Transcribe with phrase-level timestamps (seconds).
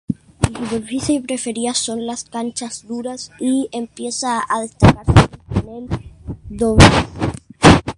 [0.43, 5.89] Su superficie preferida son las canchas duras y empieza a destacarse en el
[6.49, 6.87] dobles.